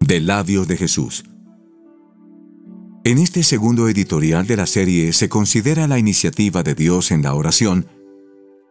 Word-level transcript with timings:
De 0.00 0.20
labios 0.20 0.68
de 0.68 0.76
Jesús. 0.76 1.24
En 3.04 3.16
este 3.16 3.42
segundo 3.42 3.88
editorial 3.88 4.46
de 4.46 4.56
la 4.56 4.66
serie 4.66 5.14
se 5.14 5.30
considera 5.30 5.88
la 5.88 5.98
iniciativa 5.98 6.62
de 6.62 6.74
Dios 6.74 7.10
en 7.10 7.22
la 7.22 7.34
oración, 7.34 7.86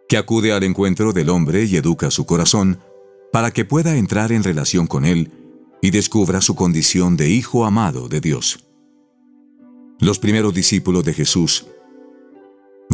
que 0.07 0.18
acude 0.18 0.54
al 0.54 0.64
encuentro 0.64 1.14
del 1.14 1.30
hombre 1.30 1.64
y 1.64 1.78
educa 1.78 2.12
su 2.12 2.28
corazón 2.28 2.80
para 3.32 3.50
que 3.50 3.66
pueda 3.66 3.96
entrar 3.96 4.32
en 4.32 4.43
relación 4.43 4.86
con 4.86 5.05
Él 5.05 5.32
y 5.82 5.89
descubra 5.89 6.41
su 6.41 6.54
condición 6.54 7.18
de 7.18 7.30
hijo 7.30 7.66
amado 7.66 8.07
de 8.07 8.21
Dios. 8.21 8.68
Los 10.00 10.20
primeros 10.20 10.54
discípulos 10.54 11.04
de 11.04 11.14
Jesús 11.16 11.66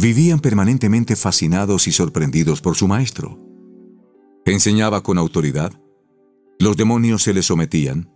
vivían 0.00 0.38
permanentemente 0.38 1.16
fascinados 1.16 1.88
y 1.88 1.92
sorprendidos 1.92 2.60
por 2.60 2.76
su 2.76 2.86
Maestro. 2.86 3.38
Enseñaba 4.44 5.02
con 5.02 5.18
autoridad, 5.18 5.72
los 6.60 6.76
demonios 6.76 7.24
se 7.24 7.34
le 7.34 7.42
sometían, 7.42 8.10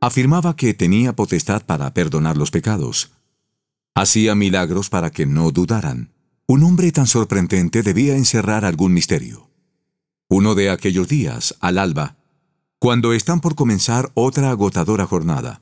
afirmaba 0.00 0.54
que 0.54 0.72
tenía 0.72 1.14
potestad 1.14 1.66
para 1.66 1.92
perdonar 1.92 2.36
los 2.36 2.52
pecados. 2.52 3.12
Hacía 3.94 4.34
milagros 4.34 4.88
para 4.88 5.10
que 5.10 5.26
no 5.26 5.50
dudaran. 5.50 6.12
Un 6.46 6.62
hombre 6.62 6.92
tan 6.92 7.08
sorprendente 7.08 7.82
debía 7.82 8.16
encerrar 8.16 8.64
algún 8.64 8.92
misterio. 8.92 9.50
Uno 10.28 10.54
de 10.54 10.70
aquellos 10.70 11.08
días, 11.08 11.56
al 11.60 11.78
alba, 11.78 12.18
cuando 12.78 13.12
están 13.12 13.40
por 13.40 13.56
comenzar 13.56 14.12
otra 14.14 14.50
agotadora 14.50 15.06
jornada, 15.06 15.60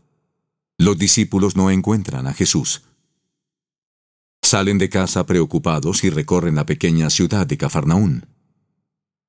los 0.77 0.99
discípulos 0.99 1.57
no 1.57 1.71
encuentran 1.71 2.27
a 2.27 2.35
Jesús. 2.35 2.83
Salen 4.55 4.79
de 4.79 4.89
casa 4.89 5.27
preocupados 5.27 6.05
y 6.05 6.11
recorren 6.11 6.55
la 6.55 6.65
pequeña 6.65 7.11
ciudad 7.11 7.45
de 7.45 7.59
Cafarnaún. 7.59 8.27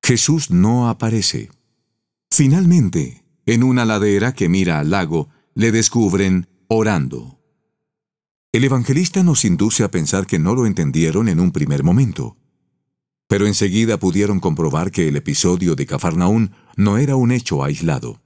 Jesús 0.03 0.51
no 0.51 0.87
aparece. 0.87 1.49
Finalmente, 2.29 3.25
en 3.47 3.63
una 3.63 3.85
ladera 3.85 4.35
que 4.35 4.49
mira 4.49 4.77
al 4.77 4.91
lago, 4.91 5.29
le 5.55 5.71
descubren 5.71 6.47
orando. 6.67 7.39
El 8.51 8.65
evangelista 8.65 9.23
nos 9.23 9.45
induce 9.45 9.83
a 9.83 9.89
pensar 9.89 10.27
que 10.27 10.37
no 10.37 10.53
lo 10.53 10.67
entendieron 10.67 11.27
en 11.27 11.39
un 11.39 11.51
primer 11.51 11.83
momento, 11.83 12.37
pero 13.27 13.47
enseguida 13.47 13.97
pudieron 13.97 14.39
comprobar 14.39 14.91
que 14.91 15.07
el 15.07 15.15
episodio 15.15 15.73
de 15.73 15.87
Cafarnaún 15.87 16.51
no 16.77 16.99
era 16.99 17.15
un 17.15 17.31
hecho 17.31 17.63
aislado. 17.63 18.21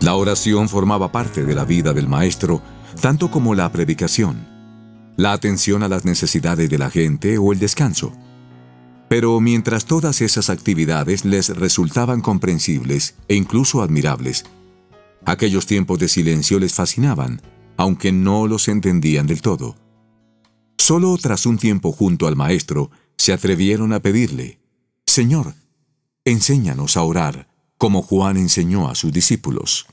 La 0.00 0.14
oración 0.14 0.70
formaba 0.70 1.12
parte 1.12 1.44
de 1.44 1.54
la 1.54 1.66
vida 1.66 1.92
del 1.92 2.08
maestro, 2.08 2.62
tanto 3.02 3.32
como 3.32 3.56
la 3.56 3.72
predicación, 3.72 4.46
la 5.16 5.32
atención 5.32 5.82
a 5.82 5.88
las 5.88 6.04
necesidades 6.04 6.70
de 6.70 6.78
la 6.78 6.88
gente 6.88 7.36
o 7.36 7.52
el 7.52 7.58
descanso. 7.58 8.12
Pero 9.08 9.40
mientras 9.40 9.86
todas 9.86 10.20
esas 10.20 10.48
actividades 10.48 11.24
les 11.24 11.48
resultaban 11.48 12.20
comprensibles 12.20 13.16
e 13.26 13.34
incluso 13.34 13.82
admirables, 13.82 14.44
aquellos 15.24 15.66
tiempos 15.66 15.98
de 15.98 16.06
silencio 16.06 16.60
les 16.60 16.74
fascinaban, 16.74 17.42
aunque 17.76 18.12
no 18.12 18.46
los 18.46 18.68
entendían 18.68 19.26
del 19.26 19.42
todo. 19.42 19.74
Solo 20.78 21.18
tras 21.18 21.44
un 21.44 21.58
tiempo 21.58 21.90
junto 21.90 22.28
al 22.28 22.36
Maestro 22.36 22.92
se 23.16 23.32
atrevieron 23.32 23.92
a 23.92 23.98
pedirle, 23.98 24.60
Señor, 25.06 25.54
enséñanos 26.24 26.96
a 26.96 27.02
orar, 27.02 27.48
como 27.78 28.00
Juan 28.00 28.36
enseñó 28.36 28.88
a 28.88 28.94
sus 28.94 29.12
discípulos. 29.12 29.88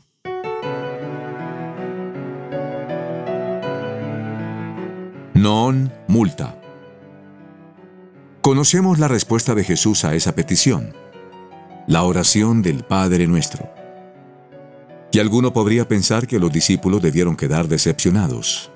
Non 5.39 5.87
multa. 6.09 6.59
Conocemos 8.41 8.99
la 8.99 9.07
respuesta 9.07 9.55
de 9.55 9.63
Jesús 9.63 10.03
a 10.03 10.13
esa 10.13 10.35
petición, 10.35 10.93
la 11.87 12.03
oración 12.03 12.61
del 12.61 12.83
Padre 12.83 13.25
nuestro. 13.25 13.71
Y 15.13 15.19
alguno 15.19 15.53
podría 15.53 15.87
pensar 15.87 16.27
que 16.27 16.39
los 16.39 16.51
discípulos 16.51 17.01
debieron 17.01 17.37
quedar 17.37 17.69
decepcionados. 17.69 18.69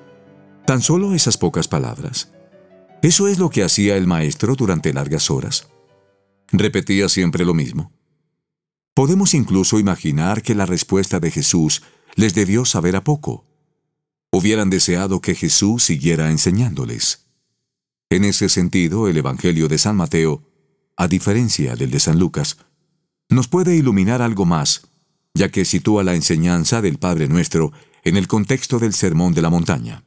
Tan 0.64 0.80
solo 0.80 1.12
esas 1.12 1.36
pocas 1.36 1.68
palabras. 1.68 2.32
Eso 3.02 3.28
es 3.28 3.38
lo 3.38 3.50
que 3.50 3.62
hacía 3.62 3.98
el 3.98 4.06
Maestro 4.06 4.54
durante 4.54 4.94
largas 4.94 5.30
horas. 5.30 5.68
Repetía 6.50 7.10
siempre 7.10 7.44
lo 7.44 7.52
mismo. 7.52 7.92
Podemos 8.94 9.34
incluso 9.34 9.78
imaginar 9.78 10.40
que 10.40 10.54
la 10.54 10.64
respuesta 10.64 11.20
de 11.20 11.30
Jesús 11.30 11.82
les 12.14 12.32
debió 12.34 12.64
saber 12.64 12.96
a 12.96 13.04
poco. 13.04 13.43
Hubieran 14.36 14.68
deseado 14.68 15.20
que 15.20 15.36
Jesús 15.36 15.84
siguiera 15.84 16.28
enseñándoles. 16.28 17.28
En 18.10 18.24
ese 18.24 18.48
sentido, 18.48 19.06
el 19.06 19.16
Evangelio 19.16 19.68
de 19.68 19.78
San 19.78 19.94
Mateo, 19.94 20.42
a 20.96 21.06
diferencia 21.06 21.76
del 21.76 21.92
de 21.92 22.00
San 22.00 22.18
Lucas, 22.18 22.56
nos 23.28 23.46
puede 23.46 23.76
iluminar 23.76 24.22
algo 24.22 24.44
más, 24.44 24.88
ya 25.34 25.52
que 25.52 25.64
sitúa 25.64 26.02
la 26.02 26.16
enseñanza 26.16 26.82
del 26.82 26.98
Padre 26.98 27.28
Nuestro 27.28 27.72
en 28.02 28.16
el 28.16 28.26
contexto 28.26 28.80
del 28.80 28.92
Sermón 28.92 29.34
de 29.34 29.42
la 29.42 29.50
Montaña. 29.50 30.02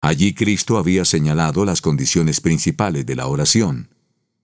Allí 0.00 0.32
Cristo 0.32 0.78
había 0.78 1.04
señalado 1.04 1.64
las 1.64 1.80
condiciones 1.80 2.40
principales 2.40 3.06
de 3.06 3.16
la 3.16 3.26
oración, 3.26 3.92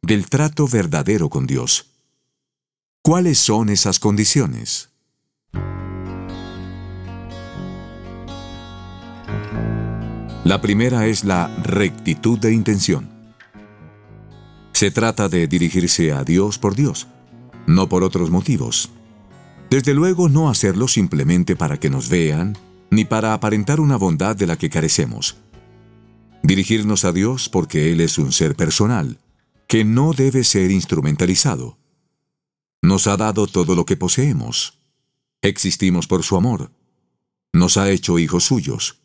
del 0.02 0.28
trato 0.28 0.66
verdadero 0.66 1.28
con 1.28 1.46
Dios. 1.46 1.86
¿Cuáles 3.00 3.38
son 3.38 3.68
esas 3.68 4.00
condiciones? 4.00 4.88
La 10.44 10.60
primera 10.60 11.06
es 11.06 11.22
la 11.22 11.46
rectitud 11.62 12.36
de 12.36 12.52
intención. 12.52 13.08
Se 14.72 14.90
trata 14.90 15.28
de 15.28 15.46
dirigirse 15.46 16.10
a 16.10 16.24
Dios 16.24 16.58
por 16.58 16.74
Dios, 16.74 17.06
no 17.68 17.88
por 17.88 18.02
otros 18.02 18.30
motivos. 18.30 18.90
Desde 19.70 19.94
luego 19.94 20.28
no 20.28 20.50
hacerlo 20.50 20.88
simplemente 20.88 21.54
para 21.54 21.78
que 21.78 21.90
nos 21.90 22.08
vean, 22.08 22.58
ni 22.90 23.04
para 23.04 23.34
aparentar 23.34 23.78
una 23.78 23.96
bondad 23.96 24.34
de 24.34 24.48
la 24.48 24.56
que 24.56 24.68
carecemos. 24.68 25.36
Dirigirnos 26.42 27.04
a 27.04 27.12
Dios 27.12 27.48
porque 27.48 27.92
Él 27.92 28.00
es 28.00 28.18
un 28.18 28.32
ser 28.32 28.56
personal, 28.56 29.18
que 29.68 29.84
no 29.84 30.12
debe 30.12 30.42
ser 30.42 30.72
instrumentalizado. 30.72 31.78
Nos 32.82 33.06
ha 33.06 33.16
dado 33.16 33.46
todo 33.46 33.76
lo 33.76 33.86
que 33.86 33.96
poseemos. 33.96 34.80
Existimos 35.40 36.08
por 36.08 36.24
su 36.24 36.36
amor. 36.36 36.72
Nos 37.52 37.76
ha 37.76 37.90
hecho 37.90 38.18
hijos 38.18 38.42
suyos 38.42 39.01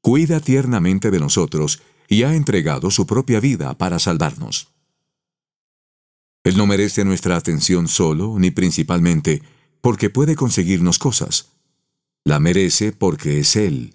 cuida 0.00 0.40
tiernamente 0.40 1.10
de 1.10 1.20
nosotros 1.20 1.82
y 2.08 2.22
ha 2.24 2.34
entregado 2.34 2.90
su 2.90 3.06
propia 3.06 3.40
vida 3.40 3.76
para 3.78 3.98
salvarnos. 3.98 4.68
Él 6.42 6.56
no 6.56 6.66
merece 6.66 7.04
nuestra 7.04 7.36
atención 7.36 7.86
solo 7.86 8.38
ni 8.38 8.50
principalmente 8.50 9.42
porque 9.80 10.10
puede 10.10 10.36
conseguirnos 10.36 10.98
cosas. 10.98 11.50
La 12.24 12.40
merece 12.40 12.92
porque 12.92 13.40
es 13.40 13.56
Él. 13.56 13.94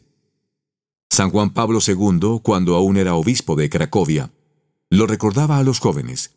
San 1.10 1.30
Juan 1.30 1.52
Pablo 1.52 1.80
II, 1.86 2.40
cuando 2.44 2.76
aún 2.76 2.98
era 2.98 3.16
obispo 3.16 3.56
de 3.56 3.70
Cracovia, 3.70 4.32
lo 4.90 5.08
recordaba 5.08 5.58
a 5.58 5.64
los 5.64 5.80
jóvenes. 5.80 6.36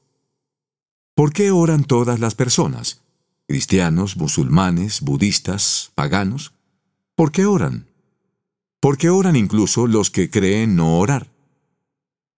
¿Por 1.15 1.33
qué 1.33 1.51
oran 1.51 1.85
todas 1.85 2.21
las 2.21 2.35
personas? 2.35 3.01
Cristianos, 3.47 4.17
musulmanes, 4.17 5.01
budistas, 5.01 5.91
paganos. 5.95 6.53
¿Por 7.15 7.33
qué 7.33 7.45
oran? 7.47 7.88
¿Por 8.81 8.97
qué 8.97 9.11
oran 9.11 9.35
incluso 9.35 9.89
los 9.89 10.11
que 10.11 10.31
creen 10.31 10.77
no 10.77 10.99
orar? 10.99 11.33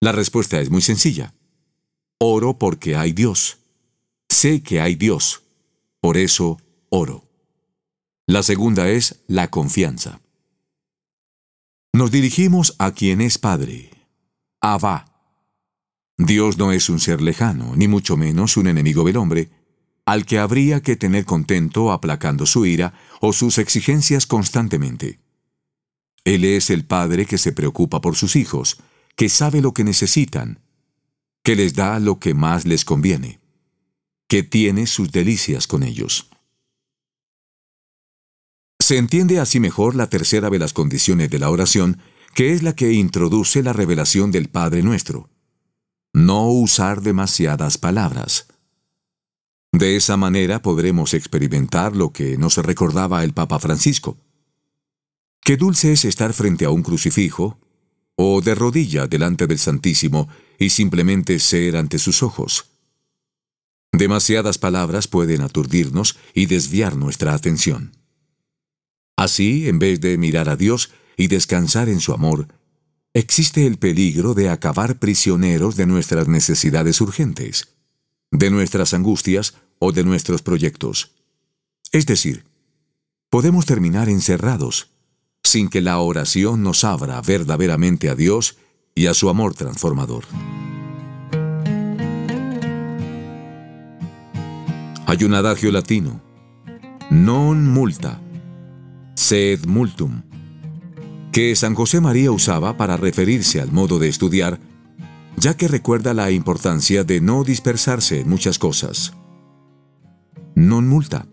La 0.01 0.13
respuesta 0.13 0.59
es 0.61 0.71
muy 0.71 0.81
sencilla. 0.81 1.35
Oro 2.19 2.59
porque 2.59 2.97
hay 2.97 3.13
Dios. 3.13 3.59
Sé 4.31 4.63
que 4.63 4.81
hay 4.81 4.95
Dios. 4.95 5.43
Por 6.01 6.17
eso 6.17 6.59
oro. 6.89 7.25
La 8.27 8.43
segunda 8.43 8.89
es 8.89 9.23
la 9.27 9.51
confianza. 9.51 10.21
Nos 11.93 12.11
dirigimos 12.11 12.75
a 12.79 12.93
quien 12.93 13.21
es 13.21 13.37
Padre. 13.37 13.91
Abba. 14.63 15.07
Dios 16.17 16.57
no 16.57 16.73
es 16.73 16.89
un 16.89 17.01
ser 17.01 17.21
lejano, 17.21 17.75
ni 17.77 17.87
mucho 17.89 18.17
menos 18.17 18.57
un 18.57 18.67
enemigo 18.69 19.05
del 19.05 19.19
hombre, 19.19 19.51
al 20.07 20.25
que 20.25 20.39
habría 20.39 20.81
que 20.81 20.97
tener 20.97 21.27
contento 21.27 21.93
aplacando 21.93 22.47
su 22.47 22.65
ira 22.65 22.95
o 23.21 23.33
sus 23.35 23.59
exigencias 23.59 24.27
constantemente. 24.27 25.19
Él 26.25 26.45
es 26.45 26.71
el 26.71 26.85
Padre 26.85 27.27
que 27.27 27.39
se 27.39 27.53
preocupa 27.53 28.01
por 28.01 28.17
sus 28.17 28.37
hijos, 28.37 28.79
que 29.17 29.29
sabe 29.29 29.61
lo 29.61 29.73
que 29.73 29.85
necesitan, 29.85 30.61
que 31.43 31.57
les 31.57 31.75
da 31.75 31.99
lo 31.99 32.19
que 32.19 32.35
más 32.35 32.67
les 32.67 32.85
conviene, 32.85 33.41
que 34.29 34.43
tiene 34.43 34.87
sus 34.87 35.13
delicias 35.13 35.67
con 35.67 35.83
ellos. 35.83 36.29
Se 38.79 38.99
entiende 38.99 39.39
así 39.41 39.61
mejor 39.61 39.95
la 39.95 40.09
tercera 40.09 40.51
de 40.51 40.59
las 40.59 40.73
condiciones 40.73 41.31
de 41.31 41.39
la 41.39 41.51
oración, 41.51 42.01
que 42.35 42.53
es 42.53 42.63
la 42.63 42.75
que 42.75 42.93
introduce 42.93 43.63
la 43.63 43.73
revelación 43.73 44.31
del 44.31 44.49
Padre 44.49 44.83
nuestro. 44.83 45.29
No 46.13 46.49
usar 46.49 47.01
demasiadas 47.01 47.79
palabras. 47.79 48.49
De 49.73 49.97
esa 49.97 50.17
manera 50.17 50.61
podremos 50.61 51.15
experimentar 51.15 51.95
lo 51.95 52.13
que 52.13 52.37
nos 52.37 52.57
recordaba 52.57 53.23
el 53.23 53.33
Papa 53.33 53.59
Francisco 53.61 54.17
Qué 55.43 55.57
dulce 55.57 55.93
es 55.93 56.05
estar 56.05 56.33
frente 56.33 56.65
a 56.65 56.71
un 56.71 56.83
crucifijo, 56.83 57.59
o 58.23 58.43
de 58.43 58.55
rodilla 58.55 59.07
delante 59.07 59.47
del 59.47 59.59
Santísimo 59.59 60.29
y 60.59 60.71
simplemente 60.71 61.39
ser 61.39 61.77
ante 61.77 61.99
sus 61.99 62.23
ojos. 62.23 62.67
Demasiadas 63.93 64.59
palabras 64.59 65.09
pueden 65.09 65.41
aturdirnos 65.41 66.19
y 66.35 66.45
desviar 66.45 66.97
nuestra 66.97 67.33
atención. 67.33 67.97
Así, 69.17 69.69
en 69.69 69.79
vez 69.79 70.01
de 70.01 70.19
mirar 70.19 70.51
a 70.51 70.57
Dios 70.57 70.91
y 71.17 71.29
descansar 71.29 71.89
en 71.89 72.01
su 72.01 72.13
amor, 72.13 72.49
existe 73.15 73.67
el 73.67 73.79
peligro 73.79 74.35
de 74.35 74.51
acabar 74.51 74.99
prisioneros 74.99 75.77
de 75.77 75.87
nuestras 75.87 76.29
necesidades 76.29 77.01
urgentes, 77.01 77.75
de 78.31 78.51
nuestras 78.51 78.93
angustias 78.93 79.55
o 79.79 79.93
de 79.93 80.05
nuestros 80.05 80.43
proyectos. 80.43 81.13
Es 81.91 82.05
decir, 82.05 82.45
podemos 83.31 83.65
terminar 83.65 84.11
encerrados 84.11 84.90
sin 85.51 85.69
que 85.69 85.81
la 85.81 85.99
oración 85.99 86.63
nos 86.63 86.85
abra 86.85 87.21
verdaderamente 87.21 88.09
a 88.09 88.15
Dios 88.15 88.57
y 88.95 89.07
a 89.07 89.15
su 89.15 89.29
amor 89.29 89.53
transformador. 89.55 90.23
Hay 95.07 95.25
un 95.25 95.35
adagio 95.35 95.73
latino, 95.73 96.21
non 97.11 97.67
multa, 97.67 98.21
sed 99.17 99.67
multum, 99.67 100.23
que 101.33 101.57
San 101.57 101.75
José 101.75 102.01
María 102.01 102.31
usaba 102.31 102.77
para 102.77 102.97
referirse 102.97 103.61
al 103.61 103.73
modo 103.73 103.99
de 103.99 104.07
estudiar, 104.07 104.61
ya 105.37 105.57
que 105.57 105.67
recuerda 105.67 106.15
la 106.15 106.31
importancia 106.31 107.03
de 107.03 107.21
no 107.21 107.43
dispersarse 107.43 108.21
en 108.21 108.29
muchas 108.29 108.61
cosas. 108.61 109.15
Non 110.55 110.87
multa, 110.87 111.27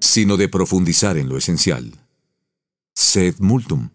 sino 0.00 0.36
de 0.36 0.48
profundizar 0.48 1.16
en 1.16 1.28
lo 1.28 1.36
esencial. 1.36 2.05
Sed 3.16 3.36
multum. 3.38 3.88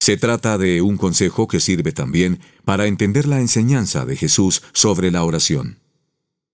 Se 0.00 0.16
trata 0.16 0.58
de 0.58 0.82
un 0.82 0.96
consejo 0.96 1.46
que 1.46 1.60
sirve 1.60 1.92
también 1.92 2.40
para 2.64 2.86
entender 2.86 3.28
la 3.28 3.38
enseñanza 3.38 4.04
de 4.04 4.16
Jesús 4.16 4.64
sobre 4.72 5.12
la 5.12 5.22
oración. 5.22 5.78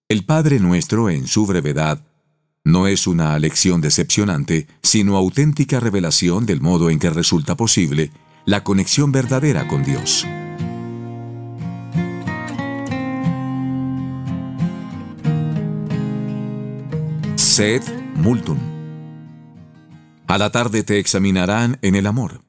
El 0.07 0.27
Padre 0.27 0.61
nuestro, 0.61 1.09
en 1.09 1.27
su 1.27 1.47
brevedad, 1.47 2.05
no 2.63 2.89
es 2.89 3.07
una 3.07 3.39
lección 3.39 3.81
decepcionante, 3.81 4.67
sino 4.83 5.17
auténtica 5.17 5.81
revelación 5.81 6.45
del 6.45 6.61
modo 6.61 6.91
en 6.91 6.99
que 6.99 7.09
resulta 7.09 7.57
posible 7.57 8.11
la 8.45 8.63
conexión 8.65 9.11
verdadera 9.11 9.67
con 9.67 9.83
Dios. 9.83 10.27
Sed 17.37 17.83
multum. 18.17 18.72
A 20.33 20.39
la 20.39 20.51
tarde 20.51 20.83
te 20.83 20.99
examinarán 20.99 21.79
en 21.83 21.95
el 21.95 22.07
amor. 22.07 22.41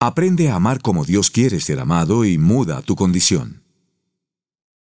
Aprende 0.00 0.50
a 0.50 0.56
amar 0.56 0.82
como 0.82 1.06
Dios 1.06 1.30
quiere 1.30 1.60
ser 1.60 1.80
amado 1.80 2.26
y 2.26 2.36
muda 2.36 2.82
tu 2.82 2.94
condición. 2.94 3.62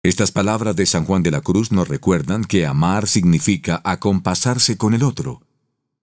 Estas 0.05 0.31
palabras 0.31 0.77
de 0.77 0.87
San 0.87 1.05
Juan 1.05 1.25
de 1.25 1.33
la 1.33 1.41
Cruz 1.41 1.73
nos 1.73 1.89
recuerdan 1.89 2.45
que 2.45 2.65
amar 2.65 3.09
significa 3.09 3.81
acompasarse 3.83 4.79
con 4.79 4.95
el 4.95 5.03
otro, 5.03 5.43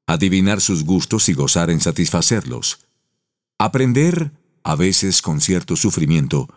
adivinar 0.08 0.60
sus 0.60 0.84
gustos 0.84 1.30
y 1.30 1.34
gozar 1.34 1.70
en 1.70 1.80
satisfacerlos. 1.80 2.86
Aprender, 3.58 4.34
a 4.64 4.76
veces 4.76 5.22
con 5.22 5.40
cierto 5.40 5.78
sufrimiento, 5.78 6.50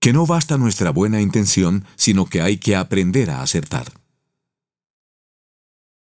que 0.00 0.12
no 0.12 0.26
basta 0.26 0.58
nuestra 0.58 0.90
buena 0.90 1.20
intención, 1.20 1.84
sino 1.94 2.26
que 2.26 2.42
hay 2.42 2.56
que 2.56 2.74
aprender 2.74 3.30
a 3.30 3.42
acertar. 3.42 3.92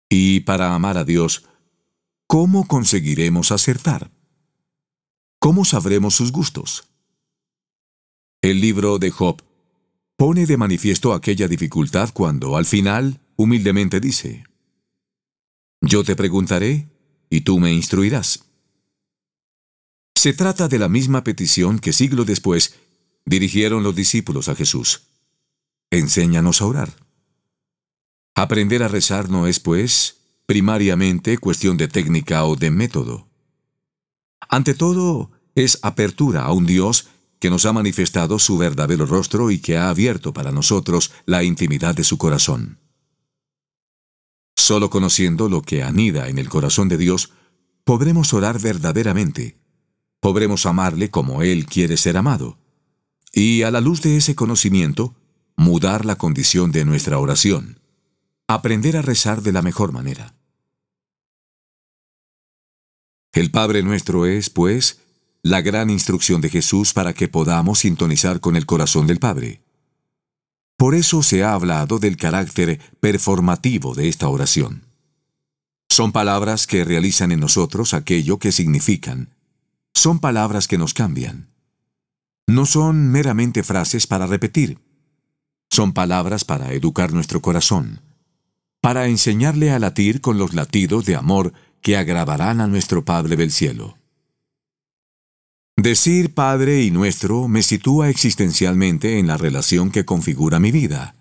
Y 0.10 0.42
para 0.42 0.76
amar 0.76 0.98
a 0.98 1.06
Dios, 1.06 1.46
¿cómo 2.32 2.66
conseguiremos 2.66 3.52
acertar? 3.52 4.10
¿Cómo 5.38 5.66
sabremos 5.66 6.16
sus 6.16 6.32
gustos? 6.32 6.88
El 8.42 8.62
libro 8.62 9.00
de 9.00 9.12
Job 9.12 9.44
pone 10.16 10.46
de 10.46 10.56
manifiesto 10.56 11.14
aquella 11.14 11.50
dificultad 11.50 12.10
cuando 12.14 12.56
al 12.56 12.66
final 12.66 13.20
humildemente 13.36 14.00
dice, 14.00 14.46
Yo 15.82 16.06
te 16.06 16.16
preguntaré 16.16 16.88
y 17.30 17.42
tú 17.42 17.60
me 17.60 17.74
instruirás. 17.74 18.46
Se 20.16 20.32
trata 20.32 20.70
de 20.70 20.80
la 20.80 20.88
misma 20.88 21.26
petición 21.26 21.80
que 21.80 21.92
siglo 21.92 22.24
después 22.24 22.76
dirigieron 23.26 23.84
los 23.84 23.94
discípulos 23.94 24.48
a 24.48 24.56
Jesús. 24.56 25.02
Enséñanos 25.90 26.62
a 26.62 26.66
orar. 26.68 26.94
Aprender 28.36 28.84
a 28.84 28.88
rezar 28.88 29.28
no 29.30 29.48
es, 29.48 29.60
pues, 29.60 30.21
primariamente 30.52 31.38
cuestión 31.38 31.78
de 31.78 31.88
técnica 31.88 32.44
o 32.44 32.58
de 32.58 32.72
método. 32.72 33.30
Ante 34.50 34.74
todo, 34.74 35.32
es 35.56 35.80
apertura 35.82 36.44
a 36.44 36.52
un 36.52 36.66
Dios 36.66 37.08
que 37.40 37.50
nos 37.50 37.66
ha 37.66 37.72
manifestado 37.72 38.38
su 38.38 38.58
verdadero 38.58 39.06
rostro 39.06 39.50
y 39.50 39.60
que 39.60 39.78
ha 39.78 39.88
abierto 39.88 40.34
para 40.34 40.52
nosotros 40.52 41.14
la 41.26 41.46
intimidad 41.46 41.96
de 41.96 42.04
su 42.04 42.18
corazón. 42.18 42.80
Solo 44.58 44.90
conociendo 44.90 45.48
lo 45.48 45.62
que 45.62 45.84
anida 45.84 46.28
en 46.28 46.38
el 46.38 46.50
corazón 46.50 46.90
de 46.90 46.98
Dios, 46.98 47.32
podremos 47.86 48.34
orar 48.34 48.60
verdaderamente, 48.60 49.58
podremos 50.20 50.66
amarle 50.66 51.10
como 51.10 51.44
Él 51.44 51.66
quiere 51.66 51.96
ser 51.96 52.18
amado, 52.18 52.58
y 53.32 53.62
a 53.62 53.72
la 53.72 53.80
luz 53.80 54.02
de 54.02 54.18
ese 54.18 54.36
conocimiento, 54.36 55.16
mudar 55.56 56.04
la 56.04 56.18
condición 56.18 56.74
de 56.74 56.84
nuestra 56.84 57.20
oración, 57.20 57.80
aprender 58.50 58.98
a 58.98 59.02
rezar 59.02 59.44
de 59.44 59.54
la 59.54 59.62
mejor 59.62 59.94
manera. 59.94 60.36
El 63.34 63.50
Padre 63.50 63.82
nuestro 63.82 64.26
es, 64.26 64.50
pues, 64.50 65.00
la 65.42 65.62
gran 65.62 65.90
instrucción 65.90 66.42
de 66.42 66.50
Jesús 66.50 66.94
para 66.94 67.14
que 67.14 67.28
podamos 67.28 67.80
sintonizar 67.80 68.40
con 68.42 68.56
el 68.56 68.66
corazón 68.66 69.08
del 69.08 69.20
Padre. 69.20 69.62
Por 70.78 70.96
eso 70.96 71.24
se 71.24 71.44
ha 71.44 71.54
hablado 71.54 72.00
del 72.00 72.18
carácter 72.18 72.80
performativo 73.00 73.94
de 73.96 74.10
esta 74.10 74.28
oración. 74.28 74.84
Son 75.90 76.12
palabras 76.12 76.68
que 76.68 76.84
realizan 76.84 77.32
en 77.32 77.40
nosotros 77.40 77.94
aquello 77.94 78.40
que 78.40 78.52
significan. 78.52 79.30
Son 79.94 80.20
palabras 80.20 80.68
que 80.68 80.78
nos 80.78 80.94
cambian. 80.94 81.50
No 82.48 82.66
son 82.66 83.12
meramente 83.12 83.64
frases 83.64 84.08
para 84.08 84.28
repetir. 84.28 84.80
Son 85.70 85.94
palabras 85.94 86.44
para 86.44 86.74
educar 86.74 87.14
nuestro 87.14 87.42
corazón, 87.42 88.02
para 88.82 89.08
enseñarle 89.08 89.72
a 89.72 89.80
latir 89.80 90.20
con 90.20 90.38
los 90.38 90.54
latidos 90.54 91.06
de 91.06 91.16
amor 91.16 91.54
que 91.82 91.98
agradarán 91.98 92.62
a 92.62 92.68
nuestro 92.68 93.04
Padre 93.04 93.36
del 93.36 93.52
cielo. 93.52 93.98
Decir 95.78 96.34
Padre 96.34 96.84
y 96.84 96.92
nuestro 96.92 97.48
me 97.48 97.64
sitúa 97.64 98.10
existencialmente 98.10 99.20
en 99.20 99.28
la 99.28 99.38
relación 99.38 99.90
que 99.90 100.06
configura 100.06 100.60
mi 100.60 100.72
vida. 100.72 101.16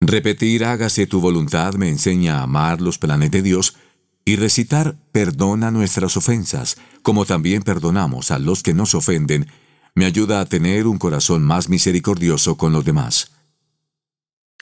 Repetir 0.00 0.64
hágase 0.64 1.06
tu 1.06 1.20
voluntad 1.20 1.74
me 1.74 1.88
enseña 1.88 2.38
a 2.38 2.42
amar 2.42 2.80
los 2.80 2.98
planes 2.98 3.30
de 3.30 3.42
Dios 3.42 3.76
y 4.24 4.36
recitar 4.36 4.96
perdona 5.12 5.70
nuestras 5.70 6.16
ofensas, 6.16 6.76
como 7.02 7.24
también 7.24 7.62
perdonamos 7.62 8.30
a 8.30 8.38
los 8.38 8.62
que 8.62 8.74
nos 8.74 8.94
ofenden, 8.94 9.46
me 9.94 10.04
ayuda 10.04 10.40
a 10.40 10.44
tener 10.44 10.86
un 10.86 10.98
corazón 10.98 11.42
más 11.42 11.68
misericordioso 11.70 12.56
con 12.56 12.72
los 12.72 12.84
demás. 12.84 13.32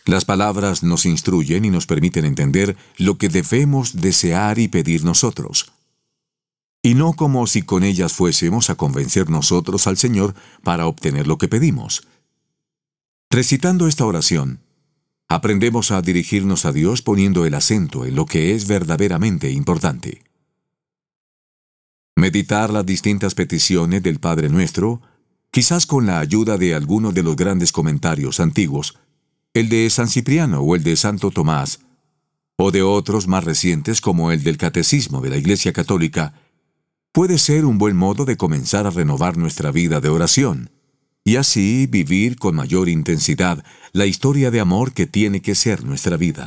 Las 0.06 0.24
palabras 0.24 0.82
nos 0.82 1.04
instruyen 1.04 1.66
y 1.66 1.70
nos 1.70 1.86
permiten 1.86 2.24
entender 2.24 2.76
lo 2.96 3.18
que 3.18 3.28
debemos 3.28 4.00
desear 4.00 4.58
y 4.58 4.68
pedir 4.68 5.04
nosotros 5.04 5.72
y 6.86 6.94
no 6.94 7.14
como 7.14 7.48
si 7.48 7.62
con 7.62 7.82
ellas 7.82 8.12
fuésemos 8.12 8.70
a 8.70 8.76
convencer 8.76 9.28
nosotros 9.28 9.88
al 9.88 9.96
Señor 9.96 10.36
para 10.62 10.86
obtener 10.86 11.26
lo 11.26 11.36
que 11.36 11.48
pedimos. 11.48 12.06
Recitando 13.28 13.88
esta 13.88 14.06
oración, 14.06 14.60
aprendemos 15.26 15.90
a 15.90 16.00
dirigirnos 16.00 16.64
a 16.64 16.70
Dios 16.70 17.02
poniendo 17.02 17.44
el 17.44 17.54
acento 17.54 18.06
en 18.06 18.14
lo 18.14 18.24
que 18.24 18.54
es 18.54 18.68
verdaderamente 18.68 19.50
importante. 19.50 20.22
Meditar 22.14 22.72
las 22.72 22.86
distintas 22.86 23.34
peticiones 23.34 24.04
del 24.04 24.20
Padre 24.20 24.48
Nuestro, 24.48 25.02
quizás 25.50 25.86
con 25.86 26.06
la 26.06 26.20
ayuda 26.20 26.56
de 26.56 26.76
alguno 26.76 27.10
de 27.10 27.24
los 27.24 27.34
grandes 27.34 27.72
comentarios 27.72 28.38
antiguos, 28.38 28.96
el 29.60 29.70
de 29.70 29.88
San 29.88 30.08
Cipriano 30.08 30.60
o 30.60 30.76
el 30.76 30.82
de 30.82 30.96
Santo 30.96 31.30
Tomás, 31.30 31.80
o 32.56 32.70
de 32.70 32.82
otros 32.82 33.26
más 33.26 33.42
recientes 33.42 34.02
como 34.02 34.30
el 34.30 34.42
del 34.42 34.58
Catecismo 34.58 35.22
de 35.22 35.30
la 35.30 35.38
Iglesia 35.38 35.72
Católica, 35.72 36.34
puede 37.10 37.38
ser 37.38 37.64
un 37.64 37.78
buen 37.78 37.96
modo 37.96 38.26
de 38.26 38.36
comenzar 38.36 38.86
a 38.86 38.90
renovar 38.90 39.38
nuestra 39.38 39.70
vida 39.70 40.00
de 40.00 40.10
oración 40.10 40.70
y 41.24 41.36
así 41.36 41.86
vivir 41.86 42.36
con 42.36 42.54
mayor 42.54 42.90
intensidad 42.90 43.64
la 43.92 44.04
historia 44.04 44.50
de 44.50 44.60
amor 44.60 44.92
que 44.92 45.06
tiene 45.06 45.40
que 45.40 45.54
ser 45.54 45.84
nuestra 45.84 46.18
vida. 46.18 46.46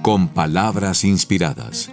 Con 0.00 0.28
palabras 0.28 1.04
inspiradas. 1.04 1.90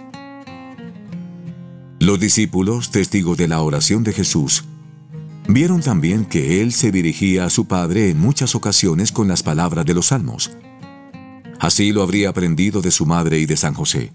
Los 2.00 2.18
discípulos, 2.18 2.90
testigos 2.90 3.36
de 3.36 3.48
la 3.48 3.60
oración 3.60 4.04
de 4.04 4.14
Jesús, 4.14 4.64
vieron 5.56 5.80
también 5.80 6.26
que 6.26 6.60
Él 6.60 6.70
se 6.70 6.90
dirigía 6.90 7.46
a 7.46 7.48
su 7.48 7.64
Padre 7.64 8.10
en 8.10 8.20
muchas 8.20 8.54
ocasiones 8.54 9.10
con 9.10 9.26
las 9.26 9.42
palabras 9.42 9.86
de 9.86 9.94
los 9.94 10.08
salmos. 10.08 10.50
Así 11.58 11.92
lo 11.92 12.02
habría 12.02 12.28
aprendido 12.28 12.82
de 12.82 12.90
su 12.90 13.06
madre 13.06 13.38
y 13.38 13.46
de 13.46 13.56
San 13.56 13.72
José. 13.72 14.12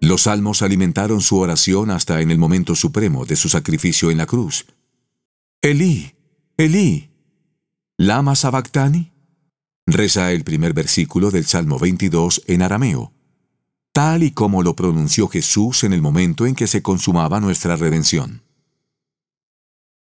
Los 0.00 0.22
salmos 0.22 0.62
alimentaron 0.62 1.20
su 1.20 1.38
oración 1.38 1.92
hasta 1.92 2.22
en 2.22 2.32
el 2.32 2.38
momento 2.38 2.74
supremo 2.74 3.24
de 3.24 3.36
su 3.36 3.48
sacrificio 3.48 4.10
en 4.10 4.18
la 4.18 4.26
cruz. 4.26 4.66
Elí, 5.62 6.10
Elí, 6.56 7.10
lama 7.96 8.34
sabactani, 8.34 9.12
reza 9.86 10.32
el 10.32 10.42
primer 10.42 10.74
versículo 10.74 11.30
del 11.30 11.44
Salmo 11.44 11.78
22 11.78 12.42
en 12.48 12.62
arameo, 12.62 13.12
tal 13.92 14.24
y 14.24 14.32
como 14.32 14.64
lo 14.64 14.74
pronunció 14.74 15.28
Jesús 15.28 15.84
en 15.84 15.92
el 15.92 16.02
momento 16.02 16.46
en 16.46 16.56
que 16.56 16.66
se 16.66 16.82
consumaba 16.82 17.38
nuestra 17.38 17.76
redención. 17.76 18.49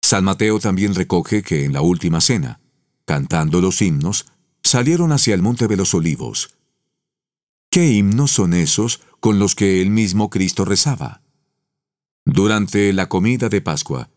San 0.06 0.24
Mateo 0.24 0.60
también 0.60 0.94
recoge 0.94 1.42
que 1.42 1.66
en 1.66 1.74
la 1.74 1.82
última 1.82 2.22
cena, 2.22 2.60
cantando 3.06 3.60
los 3.60 3.82
himnos, 3.82 4.28
salieron 4.62 5.12
hacia 5.12 5.34
el 5.34 5.42
monte 5.42 5.68
de 5.68 5.78
los 5.78 5.96
olivos. 5.96 6.56
¿Qué 7.72 7.92
himnos 7.92 8.30
son 8.30 8.54
esos 8.54 9.02
con 9.20 9.40
los 9.40 9.56
que 9.56 9.82
el 9.82 9.90
mismo 9.90 10.30
Cristo 10.30 10.64
rezaba? 10.64 11.24
Durante 12.24 12.94
la 12.94 13.10
comida 13.10 13.50
de 13.50 13.62
Pascua, 13.62 14.12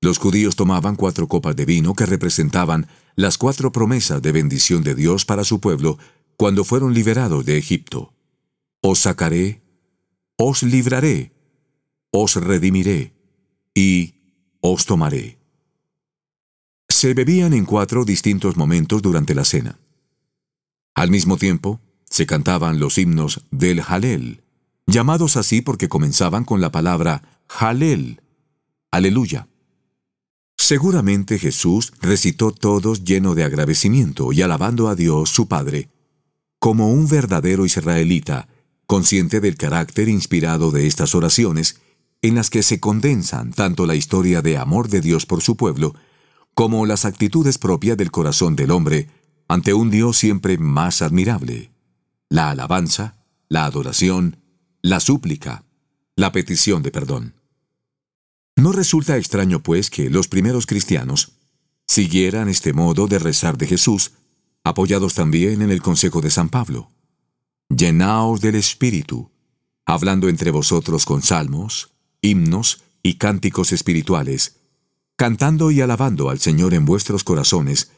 los 0.00 0.18
judíos 0.18 0.54
tomaban 0.54 0.94
cuatro 0.94 1.26
copas 1.26 1.56
de 1.56 1.64
vino 1.64 1.94
que 1.94 2.06
representaban 2.06 2.86
las 3.16 3.36
cuatro 3.36 3.72
promesas 3.72 4.22
de 4.22 4.30
bendición 4.30 4.84
de 4.84 4.94
Dios 4.94 5.24
para 5.24 5.42
su 5.42 5.58
pueblo 5.58 5.98
cuando 6.36 6.62
fueron 6.62 6.94
liberados 6.94 7.44
de 7.44 7.58
Egipto. 7.58 8.14
Os 8.80 9.00
sacaré, 9.00 9.60
os 10.36 10.62
libraré, 10.62 11.32
os 12.12 12.36
redimiré 12.36 13.12
y 13.74 14.15
os 14.60 14.86
tomaré. 14.86 15.38
Se 16.88 17.14
bebían 17.14 17.52
en 17.52 17.64
cuatro 17.64 18.04
distintos 18.04 18.56
momentos 18.56 19.02
durante 19.02 19.34
la 19.34 19.44
cena. 19.44 19.78
Al 20.94 21.10
mismo 21.10 21.36
tiempo, 21.36 21.80
se 22.08 22.26
cantaban 22.26 22.78
los 22.78 22.98
himnos 22.98 23.42
del 23.50 23.82
Halel, 23.86 24.42
llamados 24.86 25.36
así 25.36 25.60
porque 25.60 25.88
comenzaban 25.88 26.44
con 26.44 26.60
la 26.60 26.70
palabra 26.70 27.42
Halel, 27.48 28.22
aleluya. 28.90 29.48
Seguramente 30.56 31.38
Jesús 31.38 31.92
recitó 32.00 32.50
todos 32.50 33.04
lleno 33.04 33.34
de 33.34 33.44
agradecimiento 33.44 34.32
y 34.32 34.42
alabando 34.42 34.88
a 34.88 34.94
Dios 34.94 35.30
su 35.30 35.48
Padre, 35.48 35.90
como 36.58 36.90
un 36.90 37.08
verdadero 37.08 37.66
israelita, 37.66 38.48
consciente 38.86 39.40
del 39.40 39.56
carácter 39.56 40.08
inspirado 40.08 40.70
de 40.70 40.86
estas 40.86 41.14
oraciones 41.14 41.80
en 42.26 42.34
las 42.34 42.50
que 42.50 42.62
se 42.62 42.80
condensan 42.80 43.52
tanto 43.52 43.86
la 43.86 43.94
historia 43.94 44.42
de 44.42 44.58
amor 44.58 44.88
de 44.88 45.00
Dios 45.00 45.26
por 45.26 45.42
su 45.42 45.56
pueblo, 45.56 45.94
como 46.54 46.84
las 46.86 47.04
actitudes 47.04 47.58
propias 47.58 47.96
del 47.96 48.10
corazón 48.10 48.56
del 48.56 48.72
hombre 48.72 49.08
ante 49.48 49.74
un 49.74 49.90
Dios 49.90 50.16
siempre 50.16 50.58
más 50.58 51.02
admirable. 51.02 51.70
La 52.28 52.50
alabanza, 52.50 53.16
la 53.48 53.64
adoración, 53.64 54.38
la 54.82 54.98
súplica, 54.98 55.64
la 56.16 56.32
petición 56.32 56.82
de 56.82 56.90
perdón. 56.90 57.34
No 58.56 58.72
resulta 58.72 59.16
extraño, 59.16 59.62
pues, 59.62 59.90
que 59.90 60.10
los 60.10 60.26
primeros 60.26 60.66
cristianos 60.66 61.32
siguieran 61.86 62.48
este 62.48 62.72
modo 62.72 63.06
de 63.06 63.20
rezar 63.20 63.56
de 63.56 63.68
Jesús, 63.68 64.12
apoyados 64.64 65.14
también 65.14 65.62
en 65.62 65.70
el 65.70 65.80
consejo 65.80 66.20
de 66.20 66.30
San 66.30 66.48
Pablo. 66.48 66.90
Llenaos 67.68 68.40
del 68.40 68.56
Espíritu, 68.56 69.30
hablando 69.84 70.28
entre 70.28 70.50
vosotros 70.50 71.04
con 71.04 71.22
salmos, 71.22 71.95
himnos 72.26 72.82
y 73.02 73.14
cánticos 73.14 73.72
espirituales, 73.72 74.56
cantando 75.16 75.70
y 75.70 75.80
alabando 75.80 76.28
al 76.28 76.40
Señor 76.40 76.74
en 76.74 76.84
vuestros 76.84 77.24
corazones, 77.24 77.92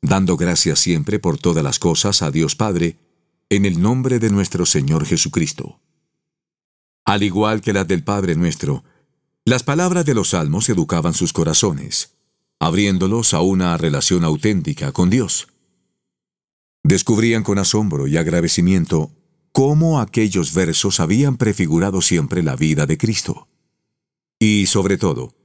dando 0.00 0.36
gracias 0.36 0.78
siempre 0.78 1.18
por 1.18 1.38
todas 1.38 1.64
las 1.64 1.78
cosas 1.78 2.22
a 2.22 2.30
Dios 2.30 2.56
Padre, 2.56 2.96
en 3.50 3.66
el 3.66 3.82
nombre 3.82 4.18
de 4.18 4.30
nuestro 4.30 4.66
Señor 4.66 5.04
Jesucristo. 5.04 5.80
Al 7.04 7.22
igual 7.22 7.60
que 7.60 7.72
las 7.72 7.86
del 7.88 8.04
Padre 8.04 8.36
nuestro, 8.36 8.84
las 9.44 9.64
palabras 9.64 10.04
de 10.06 10.14
los 10.14 10.30
salmos 10.30 10.68
educaban 10.68 11.14
sus 11.14 11.32
corazones, 11.32 12.14
abriéndolos 12.60 13.34
a 13.34 13.40
una 13.40 13.76
relación 13.76 14.24
auténtica 14.24 14.92
con 14.92 15.10
Dios. 15.10 15.48
Descubrían 16.84 17.42
con 17.42 17.58
asombro 17.58 18.06
y 18.06 18.16
agradecimiento 18.16 19.10
cómo 19.50 20.00
aquellos 20.00 20.54
versos 20.54 21.00
habían 21.00 21.36
prefigurado 21.36 22.00
siempre 22.00 22.42
la 22.44 22.54
vida 22.54 22.86
de 22.86 22.96
Cristo. 22.96 23.48
Y, 24.44 24.66
sobre 24.66 24.98
todo, 24.98 25.36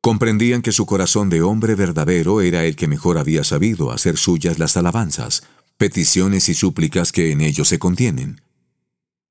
comprendían 0.00 0.62
que 0.62 0.72
su 0.72 0.86
corazón 0.86 1.28
de 1.28 1.42
hombre 1.42 1.74
verdadero 1.74 2.40
era 2.40 2.64
el 2.64 2.74
que 2.74 2.88
mejor 2.88 3.18
había 3.18 3.44
sabido 3.44 3.90
hacer 3.90 4.16
suyas 4.16 4.58
las 4.58 4.78
alabanzas, 4.78 5.42
peticiones 5.76 6.48
y 6.48 6.54
súplicas 6.54 7.12
que 7.12 7.32
en 7.32 7.42
ellos 7.42 7.68
se 7.68 7.78
contienen. 7.78 8.40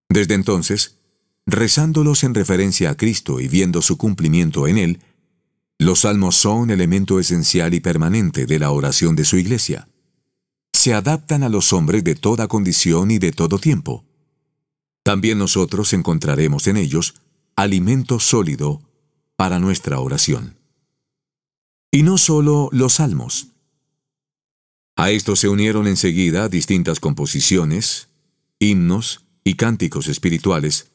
Desde 0.09 0.35
entonces, 0.35 0.99
rezándolos 1.47 2.23
en 2.23 2.35
referencia 2.35 2.91
a 2.91 2.97
Cristo 2.97 3.39
y 3.39 3.47
viendo 3.47 3.81
su 3.81 3.97
cumplimiento 3.97 4.67
en 4.67 4.77
Él, 4.77 4.99
los 5.79 6.01
salmos 6.01 6.35
son 6.35 6.69
elemento 6.69 7.19
esencial 7.19 7.73
y 7.73 7.79
permanente 7.79 8.45
de 8.45 8.59
la 8.59 8.69
oración 8.69 9.15
de 9.15 9.25
su 9.25 9.37
iglesia. 9.37 9.89
Se 10.71 10.93
adaptan 10.93 11.41
a 11.41 11.49
los 11.49 11.73
hombres 11.73 12.03
de 12.03 12.13
toda 12.13 12.47
condición 12.47 13.09
y 13.09 13.17
de 13.17 13.31
todo 13.31 13.57
tiempo. 13.57 14.05
También 15.01 15.39
nosotros 15.39 15.93
encontraremos 15.93 16.67
en 16.67 16.77
ellos 16.77 17.15
alimento 17.55 18.19
sólido 18.19 18.83
para 19.39 19.57
nuestra 19.57 20.01
oración. 20.01 20.57
Y 21.93 22.03
no 22.03 22.17
solo 22.17 22.67
los 22.73 22.95
salmos. 22.95 23.47
A 24.97 25.11
esto 25.11 25.37
se 25.37 25.47
unieron 25.47 25.87
enseguida 25.87 26.49
distintas 26.49 26.99
composiciones, 26.99 28.09
himnos 28.59 29.23
y 29.45 29.53
cánticos 29.53 30.09
espirituales, 30.09 30.91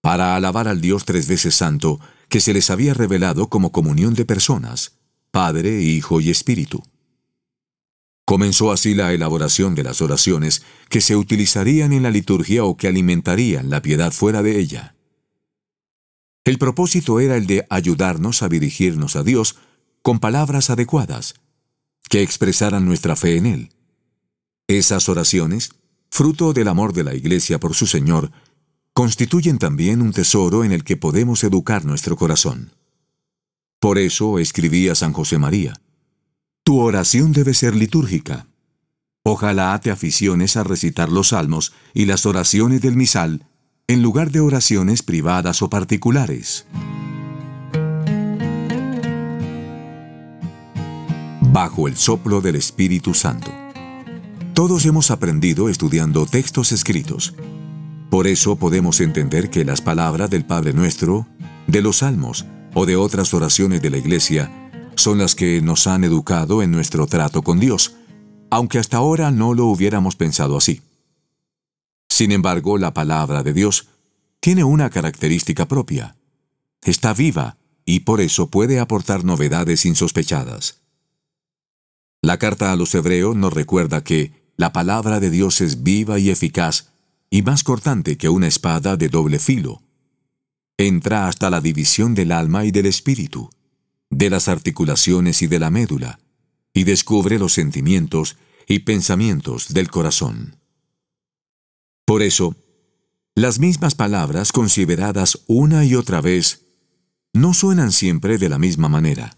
para 0.00 0.36
alabar 0.36 0.68
al 0.68 0.80
Dios 0.80 1.04
tres 1.06 1.26
veces 1.26 1.56
santo 1.56 1.98
que 2.28 2.38
se 2.38 2.54
les 2.54 2.70
había 2.70 2.94
revelado 2.94 3.48
como 3.48 3.72
comunión 3.72 4.14
de 4.14 4.24
personas, 4.24 4.92
Padre, 5.32 5.82
Hijo 5.82 6.20
y 6.20 6.30
Espíritu. 6.30 6.84
Comenzó 8.24 8.70
así 8.70 8.94
la 8.94 9.12
elaboración 9.12 9.74
de 9.74 9.82
las 9.82 10.00
oraciones 10.02 10.62
que 10.88 11.00
se 11.00 11.16
utilizarían 11.16 11.92
en 11.92 12.04
la 12.04 12.12
liturgia 12.12 12.62
o 12.62 12.76
que 12.76 12.86
alimentarían 12.86 13.70
la 13.70 13.82
piedad 13.82 14.12
fuera 14.12 14.44
de 14.44 14.60
ella. 14.60 14.95
El 16.46 16.58
propósito 16.58 17.18
era 17.18 17.36
el 17.36 17.48
de 17.48 17.66
ayudarnos 17.70 18.44
a 18.44 18.48
dirigirnos 18.48 19.16
a 19.16 19.24
Dios 19.24 19.56
con 20.00 20.20
palabras 20.20 20.70
adecuadas, 20.70 21.34
que 22.08 22.22
expresaran 22.22 22.86
nuestra 22.86 23.16
fe 23.16 23.36
en 23.36 23.46
Él. 23.46 23.70
Esas 24.68 25.08
oraciones, 25.08 25.70
fruto 26.08 26.52
del 26.52 26.68
amor 26.68 26.92
de 26.92 27.02
la 27.02 27.16
Iglesia 27.16 27.58
por 27.58 27.74
su 27.74 27.88
Señor, 27.88 28.30
constituyen 28.92 29.58
también 29.58 30.00
un 30.00 30.12
tesoro 30.12 30.62
en 30.62 30.70
el 30.70 30.84
que 30.84 30.96
podemos 30.96 31.42
educar 31.42 31.84
nuestro 31.84 32.16
corazón. 32.16 32.70
Por 33.80 33.98
eso 33.98 34.38
escribía 34.38 34.94
San 34.94 35.12
José 35.12 35.38
María, 35.38 35.72
Tu 36.62 36.78
oración 36.78 37.32
debe 37.32 37.54
ser 37.54 37.74
litúrgica. 37.74 38.46
Ojalá 39.24 39.76
te 39.80 39.90
aficiones 39.90 40.56
a 40.56 40.62
recitar 40.62 41.08
los 41.08 41.30
salmos 41.30 41.72
y 41.92 42.04
las 42.04 42.24
oraciones 42.24 42.82
del 42.82 42.94
misal 42.94 43.45
en 43.88 44.02
lugar 44.02 44.32
de 44.32 44.40
oraciones 44.40 45.04
privadas 45.04 45.62
o 45.62 45.70
particulares. 45.70 46.66
Bajo 51.40 51.86
el 51.86 51.96
soplo 51.96 52.40
del 52.40 52.56
Espíritu 52.56 53.14
Santo. 53.14 53.48
Todos 54.54 54.84
hemos 54.86 55.12
aprendido 55.12 55.68
estudiando 55.68 56.26
textos 56.26 56.72
escritos. 56.72 57.34
Por 58.10 58.26
eso 58.26 58.56
podemos 58.56 59.00
entender 59.00 59.50
que 59.50 59.64
las 59.64 59.82
palabras 59.82 60.30
del 60.30 60.44
Padre 60.44 60.72
Nuestro, 60.72 61.28
de 61.68 61.80
los 61.80 61.98
Salmos 61.98 62.44
o 62.74 62.86
de 62.86 62.96
otras 62.96 63.34
oraciones 63.34 63.82
de 63.82 63.90
la 63.90 63.98
Iglesia 63.98 64.50
son 64.96 65.18
las 65.18 65.36
que 65.36 65.62
nos 65.62 65.86
han 65.86 66.02
educado 66.02 66.60
en 66.60 66.72
nuestro 66.72 67.06
trato 67.06 67.42
con 67.42 67.60
Dios, 67.60 67.94
aunque 68.50 68.80
hasta 68.80 68.96
ahora 68.96 69.30
no 69.30 69.54
lo 69.54 69.66
hubiéramos 69.66 70.16
pensado 70.16 70.56
así. 70.56 70.82
Sin 72.08 72.32
embargo, 72.32 72.78
la 72.78 72.94
palabra 72.94 73.42
de 73.42 73.52
Dios 73.52 73.88
tiene 74.40 74.64
una 74.64 74.90
característica 74.90 75.66
propia. 75.66 76.16
Está 76.82 77.14
viva 77.14 77.58
y 77.84 78.00
por 78.00 78.20
eso 78.20 78.50
puede 78.50 78.78
aportar 78.80 79.24
novedades 79.24 79.86
insospechadas. 79.86 80.82
La 82.22 82.38
carta 82.38 82.72
a 82.72 82.76
los 82.76 82.94
hebreos 82.94 83.36
nos 83.36 83.52
recuerda 83.52 84.02
que 84.02 84.32
la 84.56 84.72
palabra 84.72 85.20
de 85.20 85.30
Dios 85.30 85.60
es 85.60 85.82
viva 85.82 86.18
y 86.18 86.30
eficaz 86.30 86.92
y 87.30 87.42
más 87.42 87.62
cortante 87.62 88.16
que 88.16 88.28
una 88.28 88.46
espada 88.46 88.96
de 88.96 89.08
doble 89.08 89.38
filo. 89.38 89.82
Entra 90.78 91.28
hasta 91.28 91.50
la 91.50 91.60
división 91.60 92.14
del 92.14 92.32
alma 92.32 92.64
y 92.64 92.70
del 92.70 92.86
espíritu, 92.86 93.50
de 94.10 94.30
las 94.30 94.48
articulaciones 94.48 95.42
y 95.42 95.46
de 95.46 95.58
la 95.58 95.70
médula, 95.70 96.18
y 96.72 96.84
descubre 96.84 97.38
los 97.38 97.52
sentimientos 97.52 98.36
y 98.66 98.80
pensamientos 98.80 99.72
del 99.72 99.90
corazón. 99.90 100.56
Por 102.06 102.22
eso, 102.22 102.54
las 103.34 103.58
mismas 103.58 103.96
palabras 103.96 104.52
consideradas 104.52 105.42
una 105.48 105.84
y 105.84 105.96
otra 105.96 106.20
vez 106.20 106.62
no 107.34 107.52
suenan 107.52 107.92
siempre 107.92 108.38
de 108.38 108.48
la 108.48 108.58
misma 108.58 108.88
manera. 108.88 109.36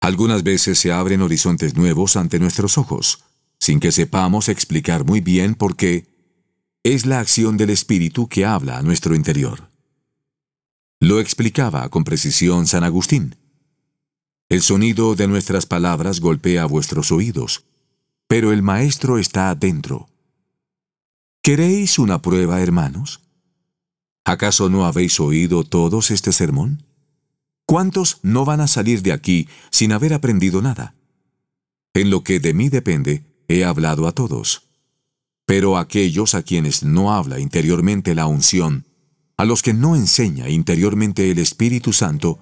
Algunas 0.00 0.42
veces 0.42 0.78
se 0.78 0.92
abren 0.92 1.22
horizontes 1.22 1.76
nuevos 1.76 2.16
ante 2.16 2.38
nuestros 2.38 2.78
ojos, 2.78 3.22
sin 3.60 3.80
que 3.80 3.92
sepamos 3.92 4.48
explicar 4.48 5.04
muy 5.04 5.20
bien 5.20 5.54
por 5.54 5.76
qué, 5.76 6.06
es 6.82 7.06
la 7.06 7.20
acción 7.20 7.58
del 7.58 7.70
Espíritu 7.70 8.26
que 8.28 8.44
habla 8.44 8.78
a 8.78 8.82
nuestro 8.82 9.14
interior. 9.14 9.70
Lo 11.00 11.20
explicaba 11.20 11.88
con 11.90 12.02
precisión 12.02 12.66
San 12.66 12.82
Agustín. 12.82 13.36
El 14.48 14.62
sonido 14.62 15.14
de 15.14 15.28
nuestras 15.28 15.66
palabras 15.66 16.20
golpea 16.20 16.64
vuestros 16.64 17.12
oídos, 17.12 17.64
pero 18.26 18.52
el 18.52 18.62
Maestro 18.62 19.18
está 19.18 19.50
adentro. 19.50 20.08
¿Queréis 21.44 21.98
una 21.98 22.22
prueba, 22.22 22.62
hermanos? 22.62 23.20
¿Acaso 24.24 24.70
no 24.70 24.86
habéis 24.86 25.20
oído 25.20 25.62
todos 25.62 26.10
este 26.10 26.32
sermón? 26.32 26.86
¿Cuántos 27.66 28.18
no 28.22 28.46
van 28.46 28.62
a 28.62 28.66
salir 28.66 29.02
de 29.02 29.12
aquí 29.12 29.46
sin 29.70 29.92
haber 29.92 30.14
aprendido 30.14 30.62
nada? 30.62 30.94
En 31.92 32.08
lo 32.08 32.24
que 32.24 32.40
de 32.40 32.54
mí 32.54 32.70
depende, 32.70 33.26
he 33.46 33.62
hablado 33.62 34.08
a 34.08 34.12
todos. 34.12 34.70
Pero 35.44 35.76
aquellos 35.76 36.34
a 36.34 36.42
quienes 36.42 36.82
no 36.82 37.12
habla 37.12 37.38
interiormente 37.38 38.14
la 38.14 38.26
unción, 38.26 38.86
a 39.36 39.44
los 39.44 39.60
que 39.60 39.74
no 39.74 39.96
enseña 39.96 40.48
interiormente 40.48 41.30
el 41.30 41.38
Espíritu 41.38 41.92
Santo, 41.92 42.38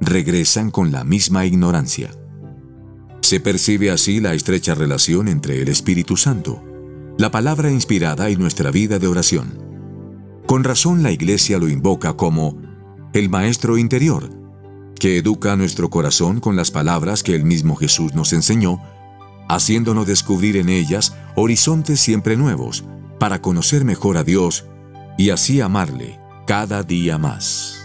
regresan 0.00 0.72
con 0.72 0.90
la 0.90 1.04
misma 1.04 1.46
ignorancia. 1.46 2.10
Se 3.20 3.38
percibe 3.38 3.92
así 3.92 4.18
la 4.18 4.34
estrecha 4.34 4.74
relación 4.74 5.28
entre 5.28 5.62
el 5.62 5.68
Espíritu 5.68 6.16
Santo, 6.16 6.64
la 7.18 7.30
palabra 7.30 7.70
inspirada 7.70 8.30
y 8.30 8.36
nuestra 8.36 8.70
vida 8.70 8.98
de 8.98 9.06
oración. 9.06 9.62
Con 10.46 10.64
razón 10.64 11.02
la 11.02 11.12
Iglesia 11.12 11.58
lo 11.58 11.68
invoca 11.68 12.14
como 12.14 12.56
el 13.12 13.28
Maestro 13.28 13.78
interior, 13.78 14.30
que 14.98 15.18
educa 15.18 15.56
nuestro 15.56 15.90
corazón 15.90 16.40
con 16.40 16.56
las 16.56 16.70
palabras 16.70 17.22
que 17.22 17.34
el 17.34 17.44
mismo 17.44 17.76
Jesús 17.76 18.14
nos 18.14 18.32
enseñó 18.32 18.80
haciéndonos 19.50 20.06
descubrir 20.06 20.56
en 20.56 20.68
ellas 20.68 21.16
horizontes 21.34 22.00
siempre 22.00 22.36
nuevos, 22.36 22.84
para 23.18 23.42
conocer 23.42 23.84
mejor 23.84 24.16
a 24.16 24.22
Dios 24.22 24.64
y 25.18 25.30
así 25.30 25.60
amarle 25.60 26.20
cada 26.46 26.84
día 26.84 27.18
más. 27.18 27.79